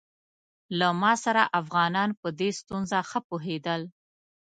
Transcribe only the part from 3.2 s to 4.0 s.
پوهېدل.